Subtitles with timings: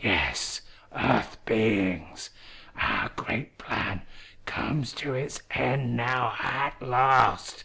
[0.00, 0.62] "Yes,
[0.96, 2.30] Earth beings,
[2.80, 4.00] our great plan
[4.46, 7.64] comes to its end now at last!